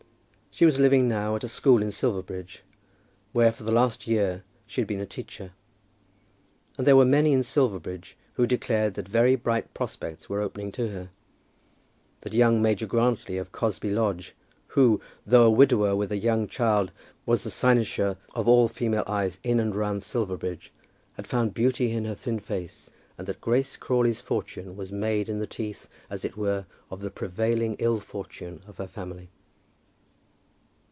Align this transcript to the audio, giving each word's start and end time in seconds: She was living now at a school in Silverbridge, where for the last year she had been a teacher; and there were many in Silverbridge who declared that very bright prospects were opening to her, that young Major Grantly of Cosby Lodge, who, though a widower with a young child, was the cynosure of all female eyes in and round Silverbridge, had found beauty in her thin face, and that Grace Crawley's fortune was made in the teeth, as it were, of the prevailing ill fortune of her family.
She 0.53 0.65
was 0.65 0.81
living 0.81 1.07
now 1.07 1.37
at 1.37 1.45
a 1.45 1.47
school 1.47 1.81
in 1.81 1.91
Silverbridge, 1.91 2.61
where 3.31 3.53
for 3.53 3.63
the 3.63 3.71
last 3.71 4.05
year 4.05 4.43
she 4.65 4.81
had 4.81 4.87
been 4.87 4.99
a 4.99 5.05
teacher; 5.05 5.53
and 6.77 6.85
there 6.85 6.97
were 6.97 7.05
many 7.05 7.31
in 7.31 7.41
Silverbridge 7.41 8.17
who 8.33 8.45
declared 8.45 8.95
that 8.95 9.07
very 9.07 9.37
bright 9.37 9.73
prospects 9.73 10.27
were 10.27 10.41
opening 10.41 10.69
to 10.73 10.89
her, 10.89 11.09
that 12.19 12.33
young 12.33 12.61
Major 12.61 12.85
Grantly 12.85 13.37
of 13.37 13.53
Cosby 13.53 13.91
Lodge, 13.91 14.35
who, 14.67 14.99
though 15.25 15.45
a 15.45 15.49
widower 15.49 15.95
with 15.95 16.11
a 16.11 16.17
young 16.17 16.49
child, 16.49 16.91
was 17.25 17.43
the 17.45 17.49
cynosure 17.49 18.17
of 18.35 18.45
all 18.45 18.67
female 18.67 19.05
eyes 19.07 19.39
in 19.43 19.57
and 19.57 19.73
round 19.73 20.03
Silverbridge, 20.03 20.73
had 21.13 21.27
found 21.27 21.53
beauty 21.53 21.93
in 21.93 22.03
her 22.03 22.13
thin 22.13 22.39
face, 22.41 22.91
and 23.17 23.25
that 23.25 23.39
Grace 23.39 23.77
Crawley's 23.77 24.19
fortune 24.21 24.75
was 24.75 24.91
made 24.91 25.29
in 25.29 25.39
the 25.39 25.47
teeth, 25.47 25.87
as 26.09 26.25
it 26.25 26.35
were, 26.35 26.65
of 26.89 26.99
the 26.99 27.09
prevailing 27.09 27.77
ill 27.79 28.01
fortune 28.01 28.61
of 28.67 28.79
her 28.79 28.87
family. 28.87 29.29